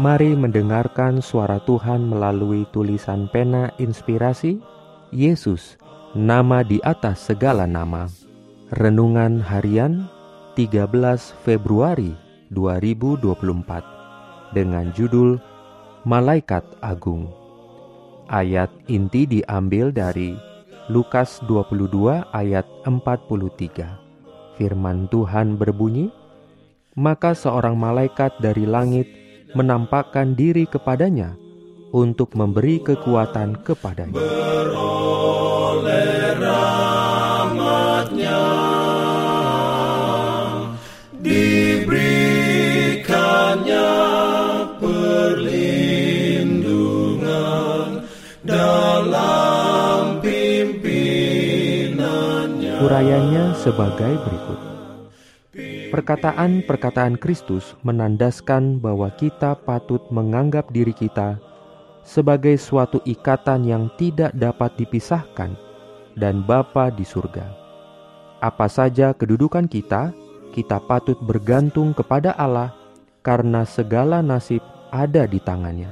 Mari 0.00 0.32
mendengarkan 0.32 1.20
suara 1.20 1.60
Tuhan 1.60 2.08
melalui 2.08 2.64
tulisan 2.72 3.28
pena 3.28 3.68
inspirasi 3.76 4.56
Yesus, 5.12 5.76
nama 6.16 6.64
di 6.64 6.80
atas 6.80 7.28
segala 7.28 7.68
nama. 7.68 8.08
Renungan 8.80 9.44
harian 9.44 10.08
13 10.56 10.88
Februari 11.44 12.16
2024 12.48 14.56
dengan 14.56 14.88
judul 14.96 15.36
Malaikat 16.08 16.64
Agung. 16.80 17.28
Ayat 18.32 18.72
inti 18.88 19.28
diambil 19.28 19.92
dari 19.92 20.32
Lukas 20.88 21.44
22 21.44 22.24
ayat 22.32 22.64
43. 22.88 24.00
Firman 24.56 25.12
Tuhan 25.12 25.60
berbunyi, 25.60 26.08
"Maka 26.96 27.36
seorang 27.36 27.76
malaikat 27.76 28.40
dari 28.40 28.64
langit 28.64 29.19
menampakkan 29.54 30.34
diri 30.38 30.66
kepadanya 30.66 31.34
untuk 31.90 32.34
memberi 32.38 32.78
kekuatan 32.82 33.54
kepadanya. 33.66 34.14
Beroleh 34.14 36.20
Dalam 48.40 50.24
pimpinannya 50.24 52.80
Urayanya 52.80 53.52
sebagai 53.60 54.16
berikut 54.26 54.69
Perkataan-perkataan 55.90 57.18
Kristus 57.18 57.74
menandaskan 57.82 58.78
bahwa 58.78 59.10
kita 59.18 59.58
patut 59.58 59.98
menganggap 60.14 60.70
diri 60.70 60.94
kita 60.94 61.42
sebagai 62.06 62.54
suatu 62.62 63.02
ikatan 63.02 63.66
yang 63.66 63.90
tidak 63.98 64.30
dapat 64.38 64.70
dipisahkan 64.78 65.58
dan 66.14 66.46
Bapa 66.46 66.94
di 66.94 67.02
surga. 67.02 67.42
Apa 68.38 68.70
saja 68.70 69.10
kedudukan 69.10 69.66
kita, 69.66 70.14
kita 70.54 70.78
patut 70.78 71.18
bergantung 71.26 71.90
kepada 71.90 72.38
Allah 72.38 72.70
karena 73.26 73.66
segala 73.66 74.22
nasib 74.22 74.62
ada 74.94 75.26
di 75.26 75.42
tangannya. 75.42 75.90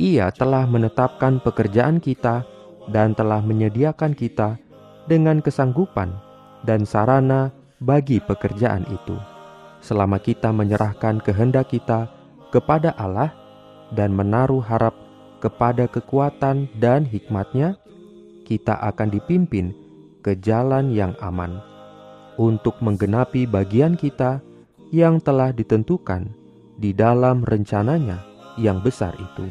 Ia 0.00 0.32
telah 0.32 0.64
menetapkan 0.64 1.44
pekerjaan 1.44 2.00
kita 2.00 2.40
dan 2.88 3.12
telah 3.12 3.44
menyediakan 3.44 4.16
kita 4.16 4.56
dengan 5.04 5.44
kesanggupan 5.44 6.08
dan 6.64 6.88
sarana 6.88 7.52
bagi 7.80 8.20
pekerjaan 8.20 8.84
itu. 8.92 9.16
Selama 9.80 10.20
kita 10.20 10.52
menyerahkan 10.52 11.24
kehendak 11.24 11.72
kita 11.72 12.06
kepada 12.52 12.92
Allah 13.00 13.32
dan 13.96 14.12
menaruh 14.12 14.60
harap 14.60 14.92
kepada 15.40 15.88
kekuatan 15.88 16.68
dan 16.76 17.08
hikmatnya, 17.08 17.80
kita 18.44 18.76
akan 18.76 19.08
dipimpin 19.08 19.72
ke 20.20 20.36
jalan 20.36 20.92
yang 20.92 21.16
aman 21.24 21.64
untuk 22.36 22.76
menggenapi 22.84 23.48
bagian 23.48 23.96
kita 23.96 24.44
yang 24.92 25.16
telah 25.16 25.48
ditentukan 25.48 26.28
di 26.76 26.92
dalam 26.92 27.40
rencananya 27.40 28.20
yang 28.60 28.84
besar 28.84 29.16
itu. 29.16 29.48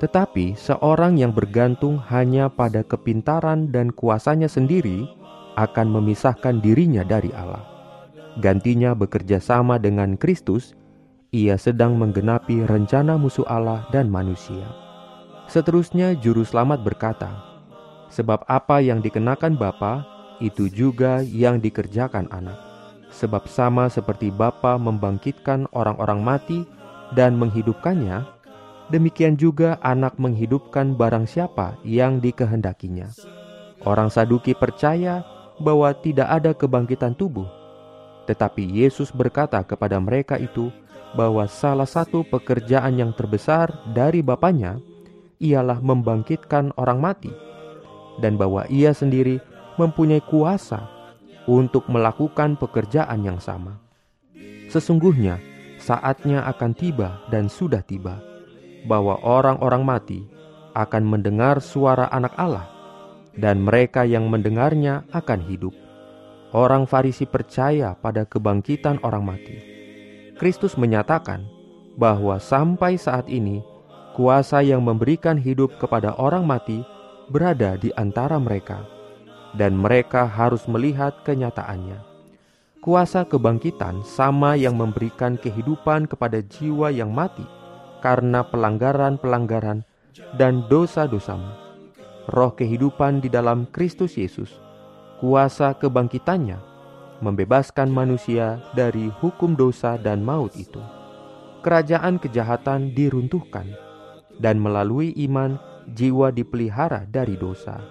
Tetapi 0.00 0.56
seorang 0.56 1.20
yang 1.20 1.36
bergantung 1.36 2.00
hanya 2.08 2.48
pada 2.48 2.80
kepintaran 2.80 3.68
dan 3.68 3.92
kuasanya 3.92 4.48
sendiri 4.48 5.04
akan 5.56 5.86
memisahkan 6.00 6.62
dirinya 6.62 7.02
dari 7.02 7.32
Allah. 7.34 7.62
Gantinya 8.38 8.94
bekerja 8.94 9.42
sama 9.42 9.80
dengan 9.82 10.14
Kristus, 10.14 10.74
ia 11.30 11.54
sedang 11.58 11.94
menggenapi 11.98 12.66
rencana 12.66 13.14
musuh 13.14 13.46
Allah 13.46 13.86
dan 13.94 14.10
manusia. 14.10 14.66
Seterusnya 15.50 16.14
juru 16.18 16.46
selamat 16.46 16.82
berkata, 16.86 17.30
Sebab 18.10 18.42
apa 18.50 18.82
yang 18.82 18.98
dikenakan 18.98 19.54
Bapa, 19.54 20.02
itu 20.42 20.66
juga 20.66 21.22
yang 21.22 21.62
dikerjakan 21.62 22.26
anak. 22.34 22.58
Sebab 23.10 23.46
sama 23.46 23.86
seperti 23.90 24.30
Bapa 24.34 24.78
membangkitkan 24.78 25.70
orang-orang 25.74 26.22
mati 26.22 26.66
dan 27.14 27.38
menghidupkannya, 27.38 28.26
demikian 28.90 29.38
juga 29.38 29.78
anak 29.82 30.18
menghidupkan 30.18 30.98
barang 30.98 31.26
siapa 31.26 31.78
yang 31.86 32.18
dikehendakinya. 32.18 33.10
Orang 33.86 34.10
Saduki 34.10 34.52
percaya 34.54 35.22
bahwa 35.60 35.92
tidak 35.92 36.26
ada 36.26 36.50
kebangkitan 36.56 37.12
tubuh. 37.12 37.46
Tetapi 38.24 38.64
Yesus 38.64 39.12
berkata 39.12 39.60
kepada 39.62 40.00
mereka 40.00 40.40
itu 40.40 40.72
bahwa 41.12 41.44
salah 41.46 41.86
satu 41.86 42.24
pekerjaan 42.24 42.96
yang 42.96 43.12
terbesar 43.12 43.70
dari 43.92 44.24
Bapaknya 44.24 44.80
ialah 45.40 45.78
membangkitkan 45.80 46.72
orang 46.76 46.98
mati, 47.00 47.32
dan 48.20 48.40
bahwa 48.40 48.64
Ia 48.72 48.96
sendiri 48.96 49.40
mempunyai 49.76 50.24
kuasa 50.24 50.84
untuk 51.48 51.88
melakukan 51.88 52.54
pekerjaan 52.60 53.24
yang 53.24 53.40
sama. 53.40 53.80
Sesungguhnya 54.70 55.40
saatnya 55.80 56.46
akan 56.46 56.72
tiba 56.76 57.18
dan 57.32 57.50
sudah 57.50 57.82
tiba 57.82 58.22
bahwa 58.86 59.18
orang-orang 59.24 59.82
mati 59.82 60.20
akan 60.76 61.02
mendengar 61.08 61.58
suara 61.58 62.06
Anak 62.14 62.36
Allah 62.38 62.79
dan 63.36 63.62
mereka 63.62 64.02
yang 64.02 64.26
mendengarnya 64.26 65.06
akan 65.14 65.40
hidup. 65.46 65.74
Orang 66.50 66.90
Farisi 66.90 67.30
percaya 67.30 67.94
pada 67.94 68.26
kebangkitan 68.26 68.98
orang 69.06 69.22
mati. 69.22 69.56
Kristus 70.34 70.74
menyatakan 70.74 71.46
bahwa 71.94 72.42
sampai 72.42 72.98
saat 72.98 73.30
ini 73.30 73.62
kuasa 74.18 74.64
yang 74.64 74.82
memberikan 74.82 75.38
hidup 75.38 75.78
kepada 75.78 76.16
orang 76.18 76.42
mati 76.42 76.82
berada 77.30 77.78
di 77.78 77.94
antara 77.94 78.40
mereka, 78.42 78.82
dan 79.54 79.78
mereka 79.78 80.26
harus 80.26 80.66
melihat 80.66 81.14
kenyataannya. 81.22 82.02
Kuasa 82.80 83.28
kebangkitan 83.28 84.00
sama 84.02 84.56
yang 84.56 84.74
memberikan 84.74 85.36
kehidupan 85.36 86.08
kepada 86.08 86.40
jiwa 86.40 86.88
yang 86.88 87.12
mati 87.12 87.44
karena 88.00 88.40
pelanggaran-pelanggaran 88.40 89.84
dan 90.40 90.64
dosa-dosamu 90.72 91.59
roh 92.30 92.54
kehidupan 92.54 93.18
di 93.20 93.28
dalam 93.28 93.66
Kristus 93.74 94.14
Yesus, 94.14 94.54
kuasa 95.18 95.74
kebangkitannya, 95.74 96.56
membebaskan 97.20 97.90
manusia 97.90 98.62
dari 98.72 99.10
hukum 99.20 99.58
dosa 99.58 99.98
dan 99.98 100.22
maut 100.22 100.54
itu. 100.54 100.80
Kerajaan 101.60 102.16
kejahatan 102.16 102.96
diruntuhkan, 102.96 103.68
dan 104.40 104.56
melalui 104.56 105.12
iman 105.28 105.60
jiwa 105.92 106.32
dipelihara 106.32 107.04
dari 107.04 107.36
dosa. 107.36 107.82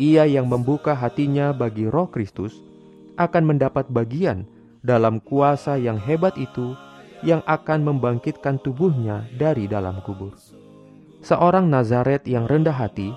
Ia 0.00 0.24
yang 0.24 0.48
membuka 0.48 0.96
hatinya 0.96 1.52
bagi 1.52 1.84
roh 1.84 2.08
Kristus 2.08 2.56
akan 3.20 3.52
mendapat 3.52 3.92
bagian 3.92 4.48
dalam 4.80 5.20
kuasa 5.20 5.76
yang 5.76 6.00
hebat 6.00 6.32
itu 6.40 6.72
yang 7.20 7.44
akan 7.44 7.84
membangkitkan 7.86 8.56
tubuhnya 8.64 9.28
dari 9.36 9.68
dalam 9.68 10.00
kubur. 10.00 10.32
Seorang 11.22 11.70
Nazaret 11.70 12.26
yang 12.26 12.50
rendah 12.50 12.74
hati 12.74 13.14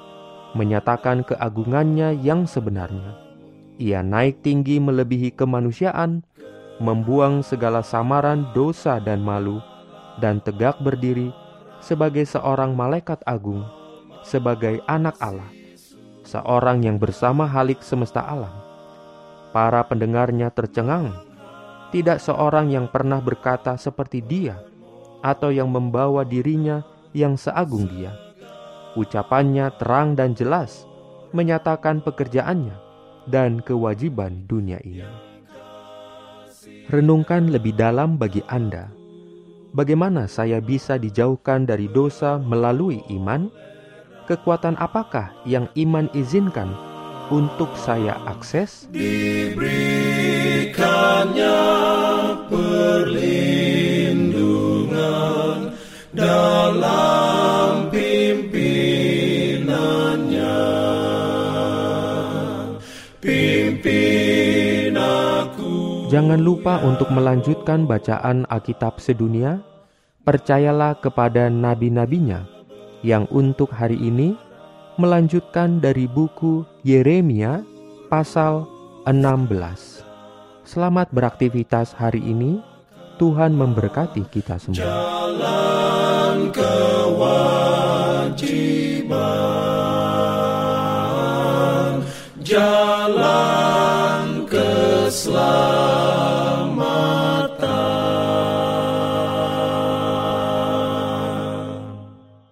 menyatakan 0.56 1.28
keagungannya 1.28 2.16
yang 2.24 2.48
sebenarnya. 2.48 3.20
Ia 3.76 4.00
naik 4.00 4.40
tinggi 4.40 4.80
melebihi 4.80 5.36
kemanusiaan, 5.36 6.24
membuang 6.80 7.44
segala 7.44 7.84
samaran 7.84 8.48
dosa 8.56 9.04
dan 9.04 9.20
malu, 9.20 9.60
dan 10.24 10.40
tegak 10.40 10.80
berdiri 10.80 11.36
sebagai 11.84 12.24
seorang 12.24 12.72
malaikat 12.72 13.20
agung, 13.28 13.68
sebagai 14.24 14.80
anak 14.88 15.20
Allah, 15.20 15.52
seorang 16.24 16.88
yang 16.88 16.96
bersama 16.96 17.44
halik 17.44 17.84
semesta 17.84 18.24
alam. 18.24 18.64
Para 19.52 19.84
pendengarnya 19.84 20.52
tercengang, 20.56 21.12
tidak 21.92 22.24
seorang 22.24 22.72
yang 22.72 22.88
pernah 22.88 23.20
berkata 23.20 23.76
seperti 23.76 24.24
dia, 24.24 24.56
atau 25.20 25.52
yang 25.52 25.68
membawa 25.68 26.24
dirinya 26.24 26.84
yang 27.12 27.36
seagung 27.36 27.88
dia 27.92 28.25
Ucapannya 28.96 29.76
terang 29.76 30.16
dan 30.16 30.34
jelas, 30.34 30.88
menyatakan 31.36 32.00
pekerjaannya 32.00 32.80
dan 33.28 33.60
kewajiban 33.60 34.48
dunia 34.48 34.80
ini. 34.84 35.04
Renungkan 36.88 37.52
lebih 37.52 37.76
dalam 37.76 38.16
bagi 38.16 38.40
Anda, 38.48 38.88
Bagaimana 39.76 40.32
saya 40.32 40.64
bisa 40.64 40.96
dijauhkan 40.96 41.68
dari 41.68 41.92
dosa 41.92 42.40
melalui 42.40 43.04
iman? 43.12 43.52
Kekuatan 44.24 44.80
apakah 44.80 45.36
yang 45.44 45.68
iman 45.76 46.08
izinkan 46.16 46.72
untuk 47.28 47.76
saya 47.76 48.16
akses? 48.24 48.88
Diberikannya 48.96 51.60
perlindungan 52.48 53.65
Jangan 66.16 66.40
lupa 66.40 66.80
untuk 66.80 67.12
melanjutkan 67.12 67.84
bacaan 67.84 68.48
Alkitab 68.48 69.04
sedunia. 69.04 69.60
Percayalah 70.24 70.96
kepada 71.04 71.52
nabi-nabinya 71.52 72.48
yang 73.04 73.28
untuk 73.36 73.76
hari 73.76 74.00
ini 74.00 74.40
melanjutkan 74.96 75.84
dari 75.84 76.08
buku 76.08 76.64
Yeremia 76.88 77.68
pasal 78.08 78.64
16. 79.04 80.08
Selamat 80.64 81.12
beraktivitas 81.12 81.92
hari 81.92 82.24
ini. 82.24 82.64
Tuhan 83.20 83.52
memberkati 83.52 84.24
kita 84.32 84.56
semua. 84.56 84.88
Jalan 84.88 86.48
kewajiban. 86.56 87.76